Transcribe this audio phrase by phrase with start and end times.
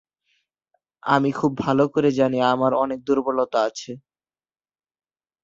[1.03, 3.91] আমি খুব ভালো করে জানি আমার অনেক দুর্বলতা আছে।